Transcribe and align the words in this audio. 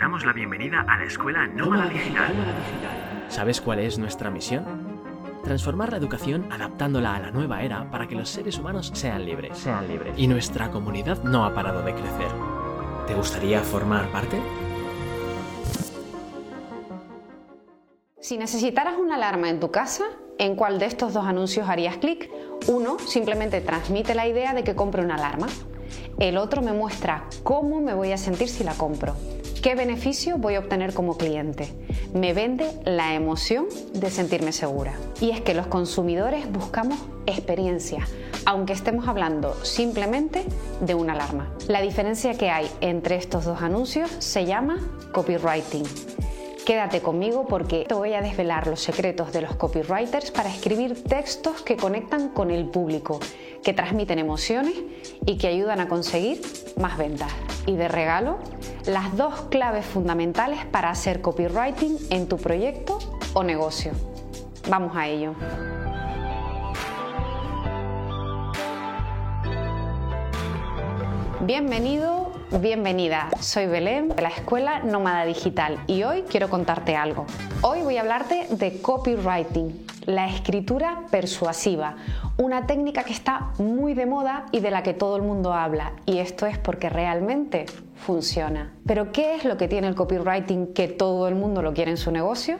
damos 0.00 0.24
la 0.24 0.32
bienvenida 0.32 0.82
a 0.88 0.96
la 0.96 1.04
Escuela 1.04 1.46
Nómada 1.46 1.90
Digital. 1.90 2.32
¿Sabes 3.28 3.60
cuál 3.60 3.80
es 3.80 3.98
nuestra 3.98 4.30
misión? 4.30 4.64
Transformar 5.44 5.90
la 5.90 5.98
educación 5.98 6.50
adaptándola 6.50 7.16
a 7.16 7.20
la 7.20 7.30
nueva 7.30 7.62
era 7.62 7.90
para 7.90 8.08
que 8.08 8.14
los 8.14 8.30
seres 8.30 8.58
humanos 8.58 8.92
sean 8.94 9.26
libres. 9.26 9.58
Sean 9.58 9.86
libres. 9.86 10.14
Y 10.16 10.26
nuestra 10.26 10.70
comunidad 10.70 11.22
no 11.22 11.44
ha 11.44 11.54
parado 11.54 11.82
de 11.82 11.92
crecer. 11.92 12.28
¿Te 13.06 13.14
gustaría 13.14 13.60
formar 13.60 14.10
parte? 14.10 14.40
Si 18.20 18.38
necesitaras 18.38 18.96
una 18.96 19.16
alarma 19.16 19.50
en 19.50 19.60
tu 19.60 19.70
casa, 19.70 20.04
¿en 20.38 20.56
cuál 20.56 20.78
de 20.78 20.86
estos 20.86 21.12
dos 21.12 21.26
anuncios 21.26 21.68
harías 21.68 21.98
clic? 21.98 22.30
Uno 22.68 22.98
simplemente 23.00 23.60
transmite 23.60 24.14
la 24.14 24.26
idea 24.26 24.54
de 24.54 24.64
que 24.64 24.74
compre 24.74 25.04
una 25.04 25.16
alarma. 25.16 25.48
El 26.18 26.38
otro 26.38 26.62
me 26.62 26.72
muestra 26.72 27.24
cómo 27.42 27.82
me 27.82 27.92
voy 27.92 28.12
a 28.12 28.16
sentir 28.16 28.48
si 28.48 28.64
la 28.64 28.72
compro. 28.72 29.14
¿Qué 29.62 29.74
beneficio 29.74 30.38
voy 30.38 30.54
a 30.54 30.60
obtener 30.60 30.94
como 30.94 31.18
cliente? 31.18 31.68
Me 32.14 32.32
vende 32.32 32.66
la 32.86 33.14
emoción 33.14 33.66
de 33.92 34.08
sentirme 34.08 34.52
segura. 34.52 34.94
Y 35.20 35.32
es 35.32 35.42
que 35.42 35.52
los 35.52 35.66
consumidores 35.66 36.50
buscamos 36.50 36.98
experiencia, 37.26 38.08
aunque 38.46 38.72
estemos 38.72 39.06
hablando 39.06 39.54
simplemente 39.62 40.44
de 40.80 40.94
una 40.94 41.12
alarma. 41.12 41.52
La 41.68 41.82
diferencia 41.82 42.38
que 42.38 42.48
hay 42.48 42.70
entre 42.80 43.16
estos 43.16 43.44
dos 43.44 43.60
anuncios 43.60 44.10
se 44.18 44.46
llama 44.46 44.78
copywriting. 45.12 45.84
Quédate 46.64 47.02
conmigo 47.02 47.46
porque 47.46 47.84
te 47.86 47.92
voy 47.92 48.14
a 48.14 48.22
desvelar 48.22 48.66
los 48.66 48.80
secretos 48.80 49.30
de 49.30 49.42
los 49.42 49.56
copywriters 49.56 50.30
para 50.30 50.48
escribir 50.48 51.04
textos 51.04 51.60
que 51.60 51.76
conectan 51.76 52.30
con 52.30 52.50
el 52.50 52.64
público, 52.64 53.20
que 53.62 53.74
transmiten 53.74 54.18
emociones 54.18 54.74
y 55.26 55.36
que 55.36 55.48
ayudan 55.48 55.80
a 55.80 55.88
conseguir 55.88 56.40
más 56.78 56.96
ventas. 56.96 57.30
Y 57.66 57.76
de 57.76 57.88
regalo, 57.88 58.38
las 58.86 59.16
dos 59.16 59.42
claves 59.50 59.86
fundamentales 59.86 60.64
para 60.66 60.90
hacer 60.90 61.20
copywriting 61.20 61.98
en 62.10 62.28
tu 62.28 62.36
proyecto 62.36 62.98
o 63.34 63.42
negocio. 63.42 63.92
Vamos 64.68 64.96
a 64.96 65.06
ello. 65.06 65.34
Bienvenido, 71.42 72.32
bienvenida. 72.60 73.30
Soy 73.40 73.66
Belén 73.66 74.10
de 74.10 74.22
la 74.22 74.28
Escuela 74.28 74.80
Nómada 74.80 75.24
Digital 75.24 75.78
y 75.86 76.02
hoy 76.02 76.22
quiero 76.28 76.50
contarte 76.50 76.96
algo. 76.96 77.24
Hoy 77.62 77.80
voy 77.80 77.96
a 77.96 78.02
hablarte 78.02 78.46
de 78.50 78.80
copywriting, 78.82 79.86
la 80.06 80.28
escritura 80.28 81.04
persuasiva, 81.10 81.96
una 82.36 82.66
técnica 82.66 83.04
que 83.04 83.12
está 83.12 83.52
muy 83.58 83.94
de 83.94 84.06
moda 84.06 84.46
y 84.52 84.60
de 84.60 84.70
la 84.70 84.82
que 84.82 84.94
todo 84.94 85.16
el 85.16 85.22
mundo 85.22 85.52
habla. 85.52 85.92
Y 86.06 86.18
esto 86.18 86.46
es 86.46 86.58
porque 86.58 86.88
realmente 86.88 87.66
funciona. 87.96 88.72
Pero 88.86 89.12
¿qué 89.12 89.34
es 89.34 89.44
lo 89.44 89.56
que 89.56 89.68
tiene 89.68 89.88
el 89.88 89.94
copywriting 89.94 90.72
que 90.72 90.88
todo 90.88 91.28
el 91.28 91.34
mundo 91.34 91.62
lo 91.62 91.74
quiere 91.74 91.90
en 91.90 91.96
su 91.96 92.10
negocio? 92.10 92.58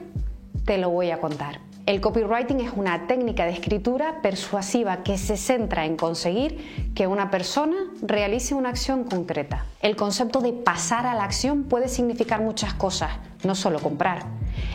Te 0.64 0.78
lo 0.78 0.90
voy 0.90 1.10
a 1.10 1.20
contar. 1.20 1.60
El 1.86 2.00
copywriting 2.00 2.60
es 2.60 2.72
una 2.76 3.06
técnica 3.06 3.44
de 3.46 3.52
escritura 3.52 4.20
persuasiva 4.22 5.02
que 5.02 5.18
se 5.18 5.36
centra 5.36 5.86
en 5.86 5.96
conseguir 5.96 6.92
que 6.94 7.06
una 7.06 7.30
persona 7.30 7.76
realice 8.02 8.54
una 8.54 8.68
acción 8.68 9.04
concreta. 9.04 9.64
El 9.80 9.96
concepto 9.96 10.40
de 10.40 10.52
pasar 10.52 11.06
a 11.06 11.14
la 11.14 11.24
acción 11.24 11.64
puede 11.64 11.88
significar 11.88 12.42
muchas 12.42 12.74
cosas, 12.74 13.10
no 13.42 13.54
solo 13.54 13.80
comprar. 13.80 14.24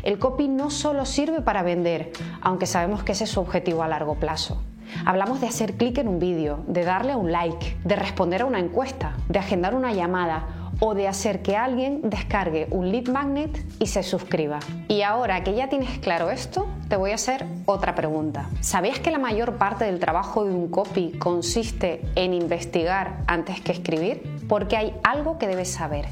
El 0.04 0.20
copy 0.20 0.48
no 0.48 0.70
solo 0.70 1.06
sirve 1.06 1.42
para 1.42 1.64
vender, 1.64 2.12
aunque 2.42 2.66
sabemos 2.66 3.04
que 3.04 3.14
ese 3.14 3.26
es 3.26 3.32
su 3.32 3.40
objetivo 3.40 3.84
a 3.84 3.88
largo 3.88 4.16
plazo. 4.16 4.62
Hablamos 5.06 5.42
de 5.42 5.48
hacer 5.48 5.74
clic 5.74 5.98
en 5.98 6.08
un 6.08 6.20
vídeo, 6.20 6.64
de 6.68 6.84
darle 6.84 7.16
un 7.16 7.32
like, 7.32 7.78
de 7.84 7.96
responder 7.96 8.44
a 8.44 8.46
una 8.46 8.60
encuesta, 8.60 9.18
de 9.28 9.40
agendar 9.40 9.76
una 9.76 9.94
llamada 9.94 10.48
o 10.80 10.94
de 10.94 11.08
hacer 11.08 11.42
que 11.42 11.56
alguien 11.56 12.02
descargue 12.04 12.68
un 12.72 12.92
lead 12.92 13.08
magnet 13.08 13.66
y 13.80 13.88
se 13.88 14.04
suscriba. 14.04 14.60
Y 14.88 15.02
ahora 15.02 15.44
que 15.44 15.56
ya 15.56 15.70
tienes 15.70 16.00
claro 16.00 16.30
esto, 16.30 16.68
te 16.90 16.98
voy 16.98 17.12
a 17.12 17.16
hacer 17.16 17.46
otra 17.66 17.96
pregunta. 17.96 18.50
¿Sabías 18.62 19.00
que 19.00 19.12
la 19.12 19.20
mayor 19.20 19.56
parte 19.56 19.86
del 19.86 20.00
trabajo 20.00 20.44
de 20.44 20.54
un 20.54 20.70
copy 20.70 21.12
consiste 21.18 22.02
en 22.16 22.34
investigar 22.34 23.22
antes 23.28 23.62
que 23.62 23.72
escribir? 23.72 24.24
Porque 24.48 24.78
hay 24.78 24.94
algo 25.04 25.38
que 25.38 25.48
debes 25.48 25.72
saber. 25.72 26.08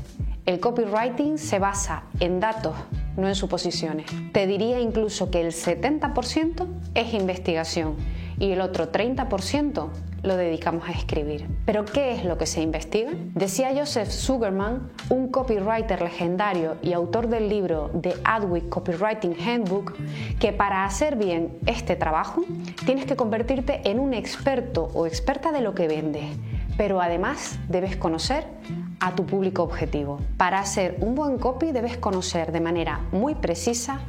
El 0.45 0.59
copywriting 0.59 1.37
se 1.37 1.59
basa 1.59 2.03
en 2.19 2.39
datos, 2.39 2.75
no 3.17 3.27
en 3.27 3.35
suposiciones. 3.35 4.07
Te 4.31 4.47
diría 4.47 4.79
incluso 4.79 5.29
que 5.31 5.41
el 5.41 5.51
70% 5.51 6.67
es 6.95 7.13
investigación 7.13 7.95
y 8.39 8.51
el 8.51 8.61
otro 8.61 8.91
30% 8.91 9.89
lo 10.23 10.37
dedicamos 10.37 10.87
a 10.87 10.91
escribir. 10.91 11.47
Pero 11.65 11.85
¿qué 11.85 12.13
es 12.13 12.23
lo 12.23 12.37
que 12.37 12.45
se 12.45 12.61
investiga? 12.61 13.11
Decía 13.35 13.73
Joseph 13.75 14.09
Sugarman, 14.09 14.89
un 15.09 15.27
copywriter 15.29 16.01
legendario 16.01 16.77
y 16.81 16.93
autor 16.93 17.27
del 17.27 17.49
libro 17.49 17.91
The 18.01 18.15
Adweek 18.23 18.69
Copywriting 18.69 19.35
Handbook, 19.39 19.95
que 20.39 20.53
para 20.53 20.85
hacer 20.85 21.17
bien 21.17 21.57
este 21.65 21.95
trabajo 21.95 22.43
tienes 22.85 23.05
que 23.05 23.17
convertirte 23.17 23.81
en 23.89 23.99
un 23.99 24.13
experto 24.13 24.89
o 24.93 25.05
experta 25.05 25.51
de 25.51 25.61
lo 25.61 25.75
que 25.75 25.87
vendes, 25.87 26.25
pero 26.77 27.01
además 27.01 27.59
debes 27.67 27.97
conocer 27.97 28.45
a 28.99 29.15
tu 29.15 29.25
público 29.25 29.63
objetivo. 29.63 30.19
Para 30.37 30.59
hacer 30.59 30.97
un 31.01 31.15
buen 31.15 31.37
copy 31.37 31.71
debes 31.71 31.97
conocer 31.97 32.51
de 32.51 32.61
manera 32.61 33.01
muy 33.11 33.35
precisa 33.35 34.01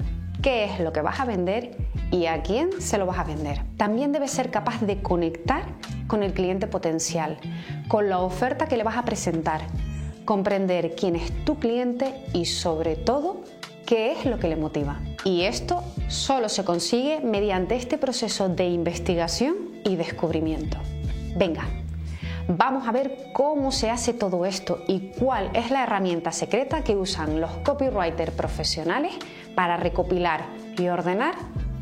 qué 0.42 0.64
es 0.64 0.80
lo 0.80 0.92
que 0.92 1.00
vas 1.00 1.20
a 1.20 1.24
vender 1.24 1.76
y 2.10 2.26
a 2.26 2.42
quién 2.42 2.80
se 2.80 2.98
lo 2.98 3.06
vas 3.06 3.18
a 3.18 3.24
vender. 3.24 3.62
También 3.76 4.12
debes 4.12 4.30
ser 4.30 4.50
capaz 4.50 4.80
de 4.82 5.00
conectar 5.02 5.64
con 6.06 6.22
el 6.22 6.32
cliente 6.32 6.66
potencial, 6.66 7.38
con 7.88 8.08
la 8.08 8.20
oferta 8.20 8.66
que 8.66 8.76
le 8.76 8.84
vas 8.84 8.96
a 8.96 9.04
presentar, 9.04 9.62
comprender 10.24 10.94
quién 10.94 11.16
es 11.16 11.32
tu 11.44 11.58
cliente 11.58 12.14
y 12.32 12.44
sobre 12.44 12.96
todo 12.96 13.42
qué 13.86 14.12
es 14.12 14.26
lo 14.26 14.38
que 14.38 14.48
le 14.48 14.56
motiva. 14.56 15.00
Y 15.24 15.42
esto 15.42 15.82
solo 16.08 16.48
se 16.48 16.64
consigue 16.64 17.20
mediante 17.20 17.76
este 17.76 17.98
proceso 17.98 18.48
de 18.48 18.68
investigación 18.68 19.56
y 19.84 19.96
descubrimiento. 19.96 20.76
Venga, 21.36 21.64
vamos 22.48 22.86
a 22.86 22.92
ver 22.92 23.30
cómo 23.32 23.72
se 23.72 23.90
hace 23.90 24.12
todo 24.12 24.44
esto 24.44 24.82
y 24.86 25.12
cuál 25.18 25.50
es 25.54 25.70
la 25.70 25.82
herramienta 25.82 26.32
secreta 26.32 26.82
que 26.82 26.96
usan 26.96 27.40
los 27.40 27.50
copywriters 27.58 28.32
profesionales 28.32 29.14
para 29.54 29.76
recopilar 29.76 30.46
y 30.76 30.88
ordenar 30.88 31.34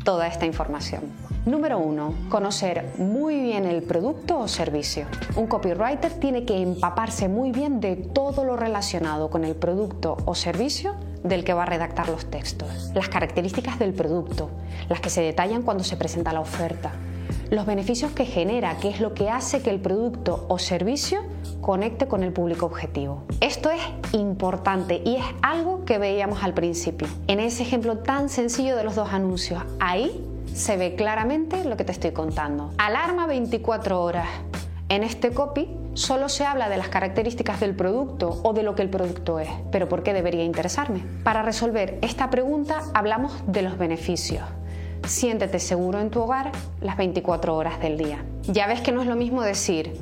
toda 0.03 0.27
esta 0.27 0.45
información. 0.45 1.03
Número 1.45 1.77
1. 1.77 2.29
Conocer 2.29 2.93
muy 2.97 3.39
bien 3.41 3.65
el 3.65 3.83
producto 3.83 4.39
o 4.39 4.47
servicio. 4.47 5.05
Un 5.35 5.47
copywriter 5.47 6.13
tiene 6.13 6.45
que 6.45 6.61
empaparse 6.61 7.27
muy 7.27 7.51
bien 7.51 7.81
de 7.81 7.97
todo 7.97 8.45
lo 8.45 8.55
relacionado 8.55 9.29
con 9.29 9.43
el 9.43 9.55
producto 9.55 10.17
o 10.25 10.35
servicio 10.35 10.95
del 11.23 11.43
que 11.43 11.53
va 11.53 11.63
a 11.63 11.65
redactar 11.65 12.07
los 12.09 12.29
textos. 12.29 12.91
Las 12.93 13.09
características 13.09 13.79
del 13.79 13.93
producto, 13.93 14.49
las 14.87 15.01
que 15.01 15.09
se 15.09 15.21
detallan 15.21 15.63
cuando 15.63 15.83
se 15.83 15.97
presenta 15.97 16.31
la 16.31 16.41
oferta. 16.41 16.93
Los 17.49 17.65
beneficios 17.65 18.11
que 18.11 18.25
genera, 18.25 18.77
qué 18.77 18.89
es 18.89 18.99
lo 18.99 19.13
que 19.13 19.29
hace 19.29 19.61
que 19.61 19.69
el 19.69 19.79
producto 19.79 20.45
o 20.49 20.59
servicio 20.59 21.19
conecte 21.61 22.07
con 22.07 22.23
el 22.23 22.33
público 22.33 22.65
objetivo. 22.65 23.23
Esto 23.39 23.69
es 23.69 23.81
importante 24.13 25.01
y 25.05 25.15
es 25.15 25.25
algo 25.41 25.85
que 25.85 25.97
veíamos 25.97 26.43
al 26.43 26.53
principio. 26.53 27.07
En 27.27 27.39
ese 27.39 27.63
ejemplo 27.63 27.99
tan 27.99 28.29
sencillo 28.29 28.75
de 28.75 28.83
los 28.83 28.95
dos 28.95 29.09
anuncios, 29.13 29.63
ahí 29.79 30.23
se 30.53 30.77
ve 30.77 30.95
claramente 30.95 31.63
lo 31.63 31.77
que 31.77 31.83
te 31.83 31.91
estoy 31.91 32.11
contando. 32.11 32.71
Alarma 32.77 33.27
24 33.27 34.01
horas. 34.01 34.27
En 34.89 35.03
este 35.03 35.31
copy 35.31 35.67
solo 35.93 36.29
se 36.29 36.45
habla 36.45 36.69
de 36.69 36.77
las 36.77 36.89
características 36.89 37.59
del 37.59 37.75
producto 37.75 38.41
o 38.43 38.53
de 38.53 38.63
lo 38.63 38.75
que 38.75 38.81
el 38.81 38.89
producto 38.89 39.39
es. 39.39 39.49
Pero 39.71 39.89
¿por 39.89 40.03
qué 40.03 40.13
debería 40.13 40.43
interesarme? 40.43 41.03
Para 41.23 41.41
resolver 41.41 41.97
esta 42.01 42.29
pregunta 42.29 42.81
hablamos 42.93 43.33
de 43.47 43.61
los 43.63 43.77
beneficios. 43.77 44.43
Siéntete 45.05 45.59
seguro 45.59 45.99
en 45.99 46.09
tu 46.09 46.21
hogar 46.21 46.51
las 46.81 46.97
24 46.97 47.55
horas 47.55 47.79
del 47.79 47.97
día. 47.97 48.23
Ya 48.43 48.67
ves 48.67 48.81
que 48.81 48.91
no 48.91 49.01
es 49.01 49.07
lo 49.07 49.15
mismo 49.15 49.41
decir 49.41 49.93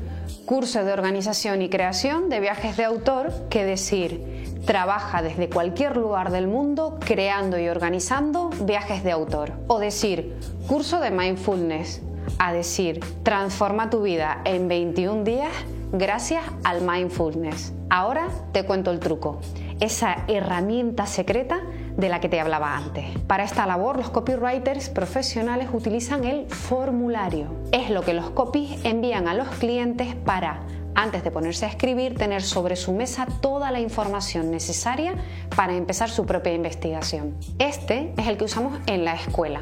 curso 0.46 0.84
de 0.84 0.94
organización 0.94 1.62
y 1.62 1.70
creación 1.70 2.30
de 2.30 2.40
viajes 2.40 2.78
de 2.78 2.86
autor 2.86 3.32
que 3.50 3.66
decir 3.66 4.60
trabaja 4.66 5.22
desde 5.22 5.50
cualquier 5.50 5.98
lugar 5.98 6.32
del 6.32 6.48
mundo 6.48 6.98
creando 7.00 7.60
y 7.60 7.68
organizando 7.68 8.50
viajes 8.62 9.04
de 9.04 9.12
autor. 9.12 9.54
O 9.68 9.80
decir, 9.80 10.36
curso 10.68 11.00
de 11.00 11.12
mindfulness, 11.12 12.02
a 12.38 12.54
decir, 12.54 13.00
transforma 13.24 13.90
tu 13.90 14.04
vida 14.04 14.42
en 14.46 14.68
21 14.68 15.24
días 15.24 15.52
gracias 15.92 16.44
al 16.64 16.82
mindfulness. 16.82 17.74
Ahora 17.90 18.28
te 18.52 18.64
cuento 18.66 18.92
el 18.92 19.00
truco, 19.00 19.40
esa 19.80 20.24
herramienta 20.28 21.06
secreta 21.06 21.62
de 21.98 22.10
la 22.10 22.20
que 22.20 22.30
te 22.30 22.40
hablaba 22.40 22.76
antes. 22.76 23.06
Para 23.28 23.44
esta 23.44 23.66
labor 23.66 23.98
los 23.98 24.10
copywriters 24.10 24.90
profesionales 24.90 25.70
utilizan 25.72 26.24
el 26.24 26.48
formulario. 26.48 27.48
Es 27.72 27.90
lo 27.90 28.02
que 28.02 28.14
los 28.14 28.30
copies 28.32 28.84
envían 28.84 29.28
a 29.28 29.34
los 29.34 29.48
clientes 29.50 30.16
para 30.16 30.62
antes 30.96 31.24
de 31.24 31.32
ponerse 31.32 31.66
a 31.66 31.70
escribir, 31.70 32.16
tener 32.16 32.44
sobre 32.44 32.76
su 32.76 32.92
mesa 32.92 33.26
toda 33.42 33.72
la 33.72 33.80
información 33.80 34.52
necesaria 34.52 35.16
para 35.56 35.76
empezar 35.76 36.10
su 36.10 36.26
propia 36.26 36.54
investigación. 36.54 37.36
Este 37.60 38.14
es 38.18 38.28
el 38.28 38.38
que 38.38 38.46
usamos 38.46 38.78
en 38.88 39.06
la 39.06 39.16
escuela. 39.16 39.62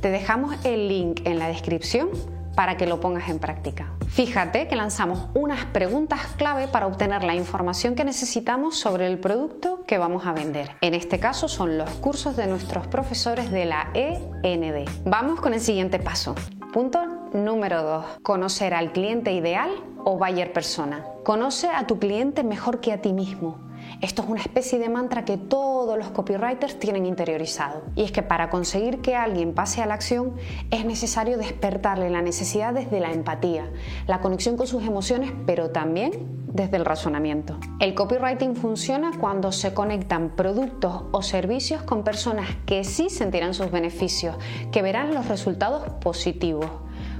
Te 0.00 0.10
dejamos 0.10 0.54
el 0.64 0.88
link 0.88 1.22
en 1.24 1.38
la 1.38 1.48
descripción 1.48 2.10
para 2.56 2.76
que 2.76 2.86
lo 2.86 2.98
pongas 2.98 3.28
en 3.28 3.38
práctica. 3.38 3.92
Fíjate 4.08 4.66
que 4.66 4.74
lanzamos 4.74 5.28
unas 5.34 5.66
preguntas 5.66 6.20
clave 6.36 6.66
para 6.66 6.86
obtener 6.86 7.22
la 7.22 7.34
información 7.36 7.94
que 7.94 8.04
necesitamos 8.04 8.78
sobre 8.78 9.06
el 9.06 9.18
producto 9.18 9.84
que 9.86 9.98
vamos 9.98 10.26
a 10.26 10.32
vender. 10.32 10.72
En 10.80 10.94
este 10.94 11.20
caso 11.20 11.46
son 11.48 11.78
los 11.78 11.90
cursos 11.90 12.34
de 12.36 12.46
nuestros 12.46 12.86
profesores 12.88 13.50
de 13.50 13.66
la 13.66 13.90
END. 13.94 14.88
Vamos 15.04 15.40
con 15.40 15.54
el 15.54 15.60
siguiente 15.60 15.98
paso. 15.98 16.34
Punto 16.72 17.06
número 17.34 17.82
2. 17.82 18.04
Conocer 18.22 18.74
al 18.74 18.92
cliente 18.92 19.32
ideal 19.32 19.70
o 20.04 20.16
buyer 20.16 20.52
persona. 20.52 21.04
Conoce 21.24 21.68
a 21.68 21.86
tu 21.86 21.98
cliente 21.98 22.42
mejor 22.42 22.80
que 22.80 22.92
a 22.92 23.02
ti 23.02 23.12
mismo. 23.12 23.65
Esto 24.00 24.22
es 24.22 24.28
una 24.28 24.40
especie 24.40 24.78
de 24.78 24.88
mantra 24.88 25.24
que 25.24 25.36
todos 25.36 25.98
los 25.98 26.08
copywriters 26.08 26.78
tienen 26.78 27.06
interiorizado. 27.06 27.82
Y 27.94 28.02
es 28.02 28.12
que 28.12 28.22
para 28.22 28.50
conseguir 28.50 29.00
que 29.00 29.16
alguien 29.16 29.54
pase 29.54 29.82
a 29.82 29.86
la 29.86 29.94
acción 29.94 30.34
es 30.70 30.84
necesario 30.84 31.38
despertarle 31.38 32.10
la 32.10 32.22
necesidad 32.22 32.74
desde 32.74 33.00
la 33.00 33.12
empatía, 33.12 33.70
la 34.06 34.20
conexión 34.20 34.56
con 34.56 34.66
sus 34.66 34.84
emociones, 34.84 35.32
pero 35.46 35.70
también 35.70 36.46
desde 36.52 36.76
el 36.76 36.84
razonamiento. 36.84 37.58
El 37.80 37.94
copywriting 37.94 38.56
funciona 38.56 39.12
cuando 39.20 39.52
se 39.52 39.74
conectan 39.74 40.30
productos 40.30 41.04
o 41.12 41.22
servicios 41.22 41.82
con 41.82 42.02
personas 42.02 42.48
que 42.64 42.82
sí 42.84 43.10
sentirán 43.10 43.54
sus 43.54 43.70
beneficios, 43.70 44.36
que 44.72 44.82
verán 44.82 45.14
los 45.14 45.28
resultados 45.28 45.88
positivos. 46.00 46.66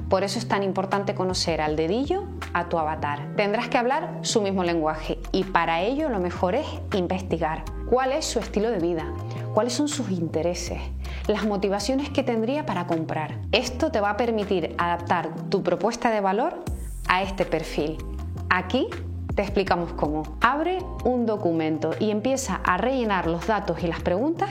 Por 0.09 0.23
eso 0.23 0.39
es 0.39 0.47
tan 0.47 0.63
importante 0.63 1.15
conocer 1.15 1.61
al 1.61 1.75
dedillo 1.75 2.25
a 2.53 2.69
tu 2.69 2.79
avatar. 2.79 3.35
Tendrás 3.37 3.69
que 3.69 3.79
hablar 3.79 4.19
su 4.23 4.41
mismo 4.41 4.63
lenguaje 4.63 5.19
y 5.33 5.45
para 5.45 5.83
ello 5.83 6.09
lo 6.09 6.21
mejor 6.21 6.55
es 6.55 6.67
investigar 6.95 7.65
cuál 7.89 8.13
es 8.13 8.25
su 8.25 8.39
estilo 8.39 8.71
de 8.71 8.79
vida, 8.79 9.13
cuáles 9.53 9.73
son 9.73 9.89
sus 9.89 10.11
intereses, 10.11 10.79
las 11.27 11.45
motivaciones 11.45 12.09
que 12.11 12.23
tendría 12.23 12.67
para 12.67 12.87
comprar. 12.87 13.39
Esto 13.51 13.91
te 13.91 14.01
va 14.01 14.11
a 14.11 14.17
permitir 14.17 14.75
adaptar 14.79 15.31
tu 15.51 15.63
propuesta 15.63 16.11
de 16.11 16.21
valor 16.21 16.63
a 17.09 17.23
este 17.23 17.45
perfil. 17.45 17.99
Aquí 18.49 18.89
te 19.35 19.43
explicamos 19.43 19.93
cómo. 19.93 20.23
Abre 20.41 20.79
un 21.05 21.27
documento 21.27 21.91
y 21.99 22.11
empieza 22.11 22.61
a 22.65 22.77
rellenar 22.77 23.27
los 23.27 23.47
datos 23.47 23.83
y 23.83 23.87
las 23.87 24.01
preguntas 24.01 24.49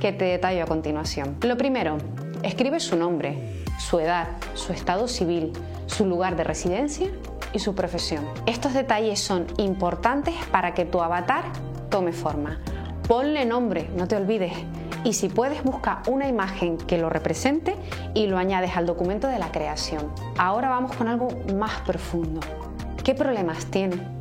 que 0.00 0.12
te 0.12 0.26
detallo 0.26 0.64
a 0.64 0.66
continuación. 0.66 1.36
Lo 1.40 1.56
primero, 1.56 1.96
escribe 2.42 2.80
su 2.80 2.96
nombre, 2.96 3.62
su 3.78 3.98
edad, 4.00 4.28
su 4.54 4.72
estado 4.72 5.08
civil, 5.08 5.52
su 5.86 6.06
lugar 6.06 6.36
de 6.36 6.44
residencia 6.44 7.08
y 7.52 7.58
su 7.58 7.74
profesión. 7.74 8.24
Estos 8.46 8.74
detalles 8.74 9.20
son 9.20 9.46
importantes 9.58 10.34
para 10.50 10.74
que 10.74 10.84
tu 10.84 11.00
avatar 11.00 11.44
tome 11.90 12.12
forma. 12.12 12.60
Ponle 13.06 13.44
nombre, 13.44 13.88
no 13.96 14.08
te 14.08 14.16
olvides. 14.16 14.52
Y 15.04 15.12
si 15.12 15.28
puedes, 15.28 15.62
busca 15.62 16.02
una 16.08 16.26
imagen 16.26 16.78
que 16.78 16.98
lo 16.98 17.08
represente 17.08 17.76
y 18.14 18.26
lo 18.26 18.38
añades 18.38 18.76
al 18.76 18.86
documento 18.86 19.28
de 19.28 19.38
la 19.38 19.52
creación. 19.52 20.10
Ahora 20.36 20.68
vamos 20.68 20.96
con 20.96 21.06
algo 21.06 21.28
más 21.54 21.80
profundo. 21.82 22.40
¿Qué 23.04 23.14
problemas 23.14 23.66
tiene? 23.66 24.15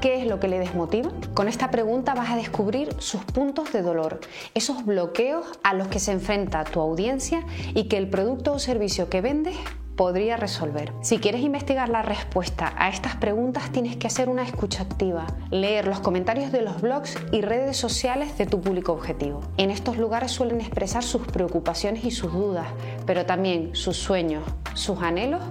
¿Qué 0.00 0.18
es 0.18 0.26
lo 0.26 0.40
que 0.40 0.48
le 0.48 0.58
desmotiva? 0.58 1.10
Con 1.34 1.46
esta 1.46 1.70
pregunta 1.70 2.14
vas 2.14 2.30
a 2.30 2.36
descubrir 2.36 2.88
sus 3.00 3.22
puntos 3.22 3.70
de 3.70 3.82
dolor, 3.82 4.20
esos 4.54 4.86
bloqueos 4.86 5.46
a 5.62 5.74
los 5.74 5.88
que 5.88 5.98
se 5.98 6.12
enfrenta 6.12 6.64
tu 6.64 6.80
audiencia 6.80 7.44
y 7.74 7.84
que 7.84 7.98
el 7.98 8.08
producto 8.08 8.54
o 8.54 8.58
servicio 8.58 9.10
que 9.10 9.20
vendes 9.20 9.56
podría 9.96 10.38
resolver. 10.38 10.94
Si 11.02 11.18
quieres 11.18 11.42
investigar 11.42 11.90
la 11.90 12.00
respuesta 12.00 12.72
a 12.78 12.88
estas 12.88 13.16
preguntas 13.16 13.72
tienes 13.72 13.98
que 13.98 14.06
hacer 14.06 14.30
una 14.30 14.42
escucha 14.42 14.84
activa, 14.84 15.26
leer 15.50 15.86
los 15.86 16.00
comentarios 16.00 16.50
de 16.50 16.62
los 16.62 16.80
blogs 16.80 17.18
y 17.30 17.42
redes 17.42 17.76
sociales 17.76 18.38
de 18.38 18.46
tu 18.46 18.62
público 18.62 18.92
objetivo. 18.92 19.42
En 19.58 19.70
estos 19.70 19.98
lugares 19.98 20.30
suelen 20.30 20.62
expresar 20.62 21.02
sus 21.02 21.26
preocupaciones 21.26 22.06
y 22.06 22.10
sus 22.10 22.32
dudas, 22.32 22.68
pero 23.04 23.26
también 23.26 23.76
sus 23.76 23.98
sueños, 23.98 24.44
sus 24.72 25.02
anhelos 25.02 25.42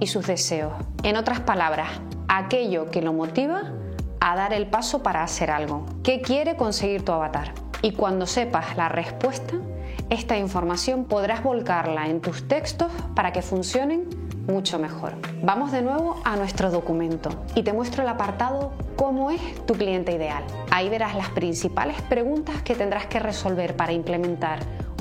y 0.00 0.06
sus 0.06 0.26
deseos. 0.26 0.72
En 1.02 1.18
otras 1.18 1.40
palabras, 1.40 1.90
aquello 2.28 2.90
que 2.90 3.02
lo 3.02 3.12
motiva 3.12 3.74
a 4.32 4.36
dar 4.36 4.52
el 4.52 4.66
paso 4.66 5.02
para 5.02 5.22
hacer 5.22 5.50
algo. 5.50 5.86
¿Qué 6.02 6.20
quiere 6.20 6.56
conseguir 6.56 7.04
tu 7.04 7.12
avatar? 7.12 7.52
Y 7.82 7.92
cuando 7.92 8.26
sepas 8.26 8.76
la 8.76 8.88
respuesta, 8.88 9.54
esta 10.10 10.36
información 10.36 11.04
podrás 11.04 11.42
volcarla 11.42 12.08
en 12.08 12.20
tus 12.20 12.48
textos 12.48 12.90
para 13.14 13.32
que 13.32 13.42
funcionen 13.42 14.08
mucho 14.46 14.78
mejor. 14.78 15.14
Vamos 15.42 15.72
de 15.72 15.82
nuevo 15.82 16.20
a 16.24 16.36
nuestro 16.36 16.70
documento 16.70 17.30
y 17.54 17.62
te 17.62 17.72
muestro 17.72 18.02
el 18.02 18.08
apartado 18.08 18.72
¿Cómo 18.98 19.30
es 19.30 19.40
tu 19.64 19.74
cliente 19.74 20.10
ideal? 20.10 20.42
Ahí 20.72 20.88
verás 20.88 21.14
las 21.14 21.28
principales 21.28 22.02
preguntas 22.02 22.62
que 22.62 22.74
tendrás 22.74 23.06
que 23.06 23.20
resolver 23.20 23.76
para 23.76 23.92
implementar 23.92 24.58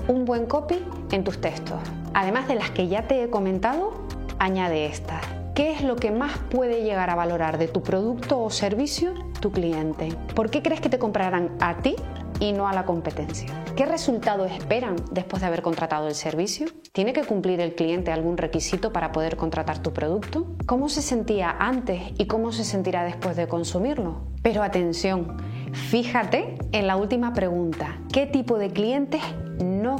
un 0.07 0.23
buen 0.23 0.45
copy 0.45 0.85
en 1.11 1.23
tus 1.23 1.41
textos. 1.41 1.79
Además 2.13 2.47
de 2.47 2.55
las 2.55 2.69
que 2.69 2.87
ya 2.87 3.07
te 3.07 3.23
he 3.23 3.29
comentado, 3.31 4.05
añade 4.37 4.85
estas. 4.85 5.36
¿Qué 5.57 5.71
es 5.71 5.81
lo 5.81 5.95
que 5.95 6.11
más 6.11 6.37
puede 6.51 6.83
llegar 6.83 7.09
a 7.09 7.15
valorar 7.15 7.57
de 7.57 7.67
tu 7.67 7.81
producto 7.81 8.39
o 8.39 8.51
servicio 8.51 9.15
tu 9.41 9.51
cliente? 9.51 10.09
¿Por 10.35 10.51
qué 10.51 10.61
crees 10.61 10.81
que 10.81 10.89
te 10.89 10.99
comprarán 10.99 11.57
a 11.59 11.77
ti 11.77 11.95
y 12.39 12.53
no 12.53 12.67
a 12.67 12.73
la 12.73 12.85
competencia? 12.85 13.49
¿Qué 13.75 13.87
resultado 13.87 14.45
esperan 14.45 14.97
después 15.09 15.41
de 15.41 15.47
haber 15.47 15.63
contratado 15.63 16.09
el 16.09 16.13
servicio? 16.13 16.67
¿Tiene 16.91 17.11
que 17.11 17.23
cumplir 17.23 17.59
el 17.59 17.73
cliente 17.73 18.11
algún 18.11 18.37
requisito 18.37 18.93
para 18.93 19.11
poder 19.11 19.35
contratar 19.35 19.79
tu 19.81 19.93
producto? 19.93 20.45
¿Cómo 20.67 20.89
se 20.89 21.01
sentía 21.01 21.49
antes 21.49 22.03
y 22.19 22.27
cómo 22.27 22.51
se 22.51 22.63
sentirá 22.63 23.03
después 23.03 23.35
de 23.35 23.47
consumirlo? 23.47 24.27
Pero 24.43 24.61
atención, 24.61 25.37
fíjate 25.73 26.59
en 26.71 26.85
la 26.85 26.97
última 26.97 27.33
pregunta. 27.33 27.99
¿Qué 28.13 28.27
tipo 28.27 28.59
de 28.59 28.69
clientes 28.69 29.23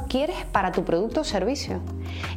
quieres 0.06 0.44
para 0.52 0.72
tu 0.72 0.84
producto 0.84 1.22
o 1.22 1.24
servicio? 1.24 1.80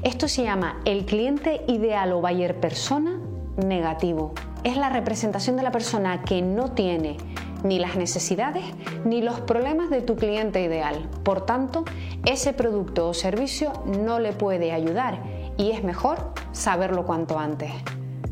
Esto 0.04 0.28
se 0.28 0.44
llama 0.44 0.80
el 0.86 1.06
cliente 1.06 1.62
ideal 1.68 2.14
o 2.14 2.22
buyer 2.22 2.60
persona 2.60 3.20
negativo. 3.58 4.34
Es 4.64 4.78
la 4.78 4.90
representación 4.90 5.58
de 5.58 5.64
la 5.64 5.72
persona 5.72 6.22
que 6.24 6.42
no 6.42 6.72
tiene 6.72 7.18
ni 7.64 7.80
las 7.80 7.96
necesidades 7.96 8.64
ni 9.06 9.22
los 9.22 9.40
problemas 9.42 9.90
de 9.90 10.02
tu 10.02 10.16
cliente 10.16 10.62
ideal. 10.62 11.10
Por 11.24 11.46
tanto, 11.46 11.86
ese 12.26 12.54
producto 12.54 13.10
o 13.10 13.14
servicio 13.14 13.72
no 13.86 14.20
le 14.20 14.34
puede 14.34 14.72
ayudar 14.72 15.20
y 15.58 15.72
es 15.72 15.84
mejor 15.84 16.34
saberlo 16.52 17.06
cuanto 17.06 17.38
antes. 17.40 17.72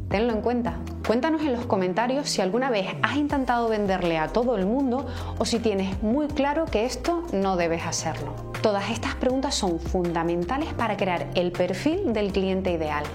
Tenlo 0.09 0.33
en 0.33 0.41
cuenta. 0.41 0.79
Cuéntanos 1.05 1.41
en 1.41 1.53
los 1.53 1.65
comentarios 1.65 2.29
si 2.29 2.41
alguna 2.41 2.69
vez 2.69 2.87
has 3.03 3.15
intentado 3.17 3.69
venderle 3.69 4.17
a 4.17 4.27
todo 4.27 4.57
el 4.57 4.65
mundo 4.65 5.05
o 5.37 5.45
si 5.45 5.59
tienes 5.59 6.01
muy 6.01 6.27
claro 6.27 6.65
que 6.65 6.85
esto 6.85 7.23
no 7.31 7.57
debes 7.57 7.85
hacerlo. 7.85 8.49
Todas 8.61 8.89
estas 8.89 9.15
preguntas 9.15 9.56
son 9.56 9.79
fundamentales 9.79 10.73
para 10.73 10.97
crear 10.97 11.27
el 11.35 11.53
perfil 11.53 12.11
del 12.11 12.33
cliente 12.33 12.73
ideal, 12.73 13.06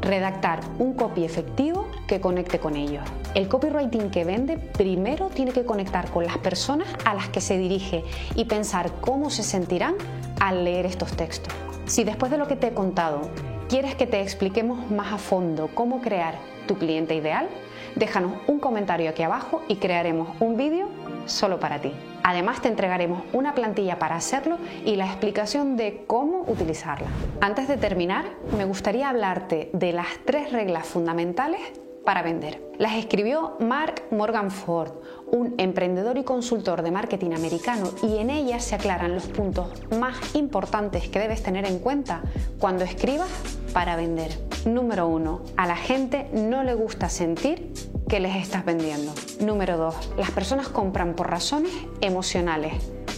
redactar 0.00 0.60
un 0.78 0.94
copy 0.94 1.24
efectivo 1.24 1.86
que 2.08 2.22
conecte 2.22 2.58
con 2.58 2.74
ellos. 2.74 3.04
El 3.34 3.46
copywriting 3.46 4.10
que 4.10 4.24
vende 4.24 4.56
primero 4.56 5.28
tiene 5.28 5.52
que 5.52 5.66
conectar 5.66 6.10
con 6.10 6.24
las 6.24 6.38
personas 6.38 6.88
a 7.04 7.12
las 7.12 7.28
que 7.28 7.42
se 7.42 7.58
dirige 7.58 8.02
y 8.34 8.46
pensar 8.46 8.92
cómo 9.02 9.28
se 9.28 9.42
sentirán 9.42 9.94
al 10.40 10.64
leer 10.64 10.86
estos 10.86 11.12
textos. 11.14 11.52
Si 11.84 12.02
después 12.04 12.32
de 12.32 12.38
lo 12.38 12.48
que 12.48 12.56
te 12.56 12.68
he 12.68 12.72
contado 12.72 13.28
quieres 13.68 13.94
que 13.96 14.06
te 14.06 14.22
expliquemos 14.22 14.90
más 14.90 15.12
a 15.12 15.18
fondo 15.18 15.68
cómo 15.74 16.00
crear 16.00 16.36
tu 16.66 16.78
cliente 16.78 17.14
ideal, 17.14 17.46
déjanos 17.94 18.32
un 18.46 18.58
comentario 18.58 19.10
aquí 19.10 19.22
abajo 19.22 19.62
y 19.68 19.76
crearemos 19.76 20.28
un 20.40 20.56
vídeo 20.56 20.88
solo 21.26 21.60
para 21.60 21.80
ti. 21.80 21.92
Además 22.22 22.62
te 22.62 22.68
entregaremos 22.68 23.22
una 23.32 23.54
plantilla 23.54 23.98
para 23.98 24.16
hacerlo 24.16 24.58
y 24.84 24.96
la 24.96 25.06
explicación 25.06 25.76
de 25.76 26.04
cómo 26.06 26.44
utilizarla. 26.46 27.08
Antes 27.40 27.68
de 27.68 27.76
terminar, 27.76 28.24
me 28.56 28.64
gustaría 28.64 29.08
hablarte 29.08 29.70
de 29.72 29.92
las 29.92 30.08
tres 30.24 30.52
reglas 30.52 30.86
fundamentales 30.86 31.60
para 32.04 32.22
vender. 32.22 32.62
Las 32.78 32.94
escribió 32.94 33.56
Mark 33.60 34.02
Morgan 34.10 34.50
Ford, 34.50 34.92
un 35.30 35.54
emprendedor 35.58 36.18
y 36.18 36.24
consultor 36.24 36.82
de 36.82 36.90
marketing 36.90 37.32
americano, 37.32 37.90
y 38.02 38.18
en 38.18 38.30
ellas 38.30 38.64
se 38.64 38.74
aclaran 38.74 39.14
los 39.14 39.26
puntos 39.26 39.68
más 39.98 40.34
importantes 40.34 41.08
que 41.08 41.18
debes 41.18 41.42
tener 41.42 41.66
en 41.66 41.78
cuenta 41.78 42.22
cuando 42.58 42.84
escribas 42.84 43.28
para 43.72 43.96
vender. 43.96 44.30
Número 44.66 45.06
uno, 45.06 45.42
a 45.56 45.66
la 45.66 45.76
gente 45.76 46.28
no 46.32 46.64
le 46.64 46.74
gusta 46.74 47.08
sentir 47.08 47.72
que 48.08 48.20
les 48.20 48.36
estás 48.36 48.64
vendiendo. 48.64 49.12
Número 49.40 49.76
2. 49.76 50.12
Las 50.18 50.30
personas 50.30 50.68
compran 50.68 51.14
por 51.14 51.30
razones 51.30 51.72
emocionales, 52.00 52.74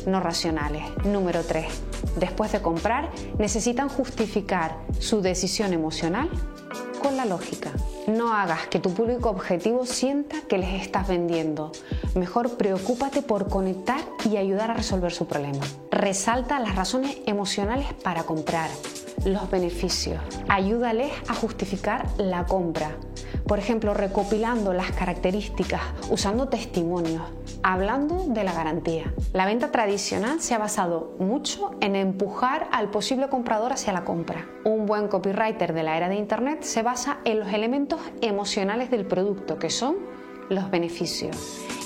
no 0.07 0.21
racionales. 0.21 0.85
Número 1.05 1.43
3. 1.43 1.67
Después 2.19 2.53
de 2.53 2.63
comprar, 2.63 3.11
necesitan 3.39 3.89
justificar 3.89 4.77
su 4.99 5.21
decisión 5.21 5.73
emocional 5.73 6.31
con 6.97 7.17
la 7.17 7.25
lógica. 7.25 7.71
No 8.07 8.33
hagas 8.33 8.67
que 8.69 8.79
tu 8.79 8.93
público 8.93 9.31
objetivo 9.31 9.87
sienta 9.87 10.37
que 10.49 10.59
les 10.59 10.83
estás 10.83 11.09
vendiendo. 11.09 11.73
Mejor 12.15 12.57
preocúpate 12.57 13.23
por 13.23 13.49
conectar 13.49 14.01
y 14.31 14.37
ayudar 14.37 14.71
a 14.71 14.75
resolver 14.75 15.13
su 15.13 15.27
problema. 15.27 15.65
Resalta 15.91 16.61
las 16.61 16.77
razones 16.77 17.19
emocionales 17.27 17.93
para 18.03 18.25
comprar, 18.25 18.71
los 19.25 19.51
beneficios. 19.51 20.21
Ayúdales 20.49 21.13
a 21.29 21.35
justificar 21.35 22.07
la 22.19 22.45
compra 22.45 22.97
Por 23.47 23.59
ejemplo, 23.59 23.95
recopilando 23.95 24.73
las 24.73 24.91
características, 24.91 25.81
usando 26.11 26.49
testimonios, 26.49 27.23
hablando 27.63 28.25
de 28.29 28.45
la 28.45 28.53
garantía. 28.53 29.13
La 29.33 29.47
venta 29.47 29.71
tradicional 29.71 30.41
se 30.41 30.55
ha 30.55 30.59
basado 30.59 31.15
mucho 31.19 31.71
en 31.81 31.95
empujar 31.95 32.69
al 32.73 32.91
posible 32.91 33.29
comprador 33.29 33.73
hacia 33.73 33.93
la 33.93 34.05
compra. 34.05 34.47
Un 34.65 34.87
buen 34.87 35.09
copywriter 35.09 35.73
de 35.73 35.83
la 35.83 35.97
era 35.97 36.09
de 36.09 36.17
Internet 36.17 36.63
se 36.63 36.83
basa 36.83 37.19
en 37.25 37.41
los 37.41 37.53
elementos 37.53 38.01
emocionales 38.21 38.91
del 38.91 39.07
producto, 39.07 39.59
que 39.59 39.71
son 39.71 39.97
los 40.49 40.71
beneficios 40.71 41.37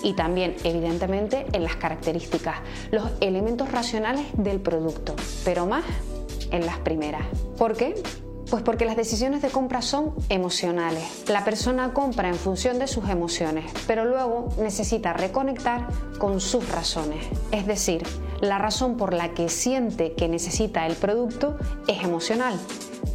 y 0.02 0.14
también 0.14 0.56
evidentemente 0.64 1.46
en 1.52 1.62
las 1.62 1.76
características, 1.76 2.56
los 2.90 3.10
elementos 3.20 3.70
racionales 3.70 4.26
del 4.34 4.60
producto, 4.60 5.14
pero 5.44 5.66
más 5.66 5.84
en 6.50 6.66
las 6.66 6.78
primeras. 6.78 7.22
¿Por 7.56 7.76
qué? 7.76 7.94
Pues 8.50 8.64
porque 8.64 8.84
las 8.84 8.96
decisiones 8.96 9.42
de 9.42 9.48
compra 9.48 9.80
son 9.80 10.12
emocionales. 10.28 11.24
La 11.28 11.44
persona 11.44 11.94
compra 11.94 12.28
en 12.28 12.34
función 12.34 12.80
de 12.80 12.88
sus 12.88 13.08
emociones, 13.08 13.70
pero 13.86 14.04
luego 14.04 14.48
necesita 14.58 15.12
reconectar 15.12 15.86
con 16.18 16.40
sus 16.40 16.68
razones. 16.68 17.24
Es 17.52 17.66
decir, 17.66 18.02
la 18.40 18.58
razón 18.58 18.96
por 18.96 19.14
la 19.14 19.34
que 19.34 19.48
siente 19.48 20.14
que 20.14 20.28
necesita 20.28 20.86
el 20.86 20.96
producto 20.96 21.58
es 21.86 22.02
emocional, 22.02 22.58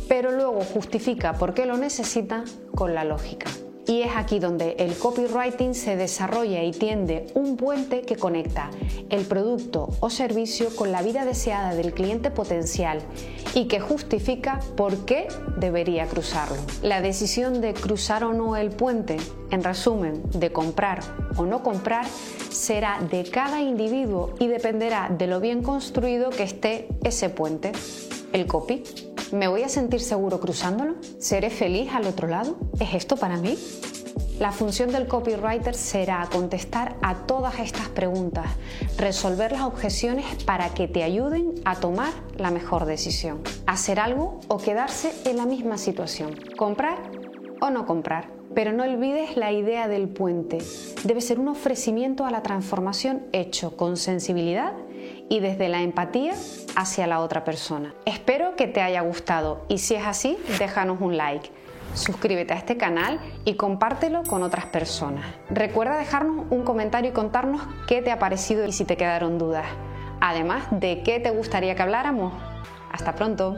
pero 0.07 0.31
luego 0.31 0.61
justifica 0.61 1.33
por 1.33 1.53
qué 1.53 1.65
lo 1.65 1.75
necesita 1.75 2.45
con 2.73 2.95
la 2.95 3.03
lógica. 3.03 3.47
Y 3.87 4.01
es 4.01 4.15
aquí 4.15 4.39
donde 4.39 4.71
el 4.79 4.97
copywriting 4.97 5.75
se 5.75 5.95
desarrolla 5.95 6.63
y 6.63 6.71
tiende 6.71 7.27
un 7.35 7.55
puente 7.55 8.01
que 8.01 8.15
conecta 8.15 8.71
el 9.09 9.25
producto 9.25 9.89
o 9.99 10.09
servicio 10.09 10.75
con 10.75 10.91
la 10.91 11.03
vida 11.03 11.23
deseada 11.23 11.75
del 11.75 11.93
cliente 11.93 12.31
potencial 12.31 12.99
y 13.53 13.67
que 13.67 13.79
justifica 13.79 14.59
por 14.75 15.05
qué 15.05 15.27
debería 15.57 16.07
cruzarlo. 16.07 16.57
La 16.81 17.01
decisión 17.01 17.61
de 17.61 17.73
cruzar 17.73 18.23
o 18.23 18.33
no 18.33 18.57
el 18.57 18.69
puente, 18.69 19.17
en 19.51 19.63
resumen, 19.63 20.23
de 20.31 20.51
comprar 20.51 21.01
o 21.37 21.45
no 21.45 21.61
comprar, 21.61 22.05
será 22.51 22.99
de 23.11 23.23
cada 23.23 23.61
individuo 23.61 24.33
y 24.39 24.47
dependerá 24.47 25.09
de 25.09 25.27
lo 25.27 25.39
bien 25.39 25.61
construido 25.61 26.31
que 26.31 26.43
esté 26.43 26.87
ese 27.03 27.29
puente, 27.29 27.71
el 28.33 28.47
copy. 28.47 28.83
¿Me 29.31 29.47
voy 29.47 29.63
a 29.63 29.69
sentir 29.69 30.01
seguro 30.01 30.39
cruzándolo? 30.39 30.95
¿Seré 31.17 31.49
feliz 31.49 31.91
al 31.93 32.05
otro 32.05 32.27
lado? 32.27 32.57
¿Es 32.79 32.93
esto 32.93 33.17
para 33.17 33.37
mí? 33.37 33.57
La 34.39 34.51
función 34.51 34.91
del 34.91 35.07
copywriter 35.07 35.73
será 35.73 36.27
contestar 36.31 36.95
a 37.01 37.25
todas 37.25 37.59
estas 37.59 37.89
preguntas, 37.89 38.45
resolver 38.97 39.51
las 39.51 39.61
objeciones 39.61 40.25
para 40.43 40.73
que 40.73 40.87
te 40.87 41.03
ayuden 41.03 41.55
a 41.65 41.77
tomar 41.79 42.11
la 42.37 42.51
mejor 42.51 42.85
decisión, 42.85 43.41
hacer 43.65 43.99
algo 43.99 44.41
o 44.47 44.57
quedarse 44.57 45.11
en 45.25 45.37
la 45.37 45.45
misma 45.45 45.77
situación, 45.77 46.35
comprar 46.55 46.97
o 47.61 47.69
no 47.71 47.85
comprar. 47.85 48.29
Pero 48.53 48.73
no 48.73 48.83
olvides 48.83 49.37
la 49.37 49.51
idea 49.51 49.87
del 49.87 50.07
puente. 50.07 50.59
Debe 51.03 51.21
ser 51.21 51.39
un 51.39 51.47
ofrecimiento 51.47 52.25
a 52.25 52.31
la 52.31 52.43
transformación 52.43 53.23
hecho 53.33 53.75
con 53.75 53.97
sensibilidad 53.97 54.73
y 55.29 55.39
desde 55.39 55.69
la 55.69 55.81
empatía 55.81 56.33
hacia 56.75 57.07
la 57.07 57.19
otra 57.19 57.43
persona. 57.43 57.93
Espero 58.05 58.55
que 58.55 58.67
te 58.67 58.81
haya 58.81 59.01
gustado 59.01 59.65
y 59.67 59.79
si 59.79 59.95
es 59.95 60.05
así, 60.05 60.37
déjanos 60.59 61.01
un 61.01 61.17
like. 61.17 61.51
Suscríbete 61.93 62.53
a 62.53 62.57
este 62.57 62.75
canal 62.75 63.19
y 63.45 63.55
compártelo 63.55 64.23
con 64.23 64.43
otras 64.43 64.65
personas. 64.65 65.25
Recuerda 65.49 65.97
dejarnos 65.97 66.45
un 66.49 66.63
comentario 66.63 67.11
y 67.11 67.13
contarnos 67.13 67.61
qué 67.87 68.01
te 68.01 68.11
ha 68.11 68.19
parecido 68.19 68.65
y 68.65 68.73
si 68.73 68.83
te 68.83 68.97
quedaron 68.97 69.37
dudas. 69.37 69.65
Además 70.19 70.65
de 70.71 71.03
qué 71.03 71.19
te 71.19 71.31
gustaría 71.31 71.75
que 71.75 71.81
habláramos. 71.81 72.33
Hasta 72.91 73.15
pronto. 73.15 73.55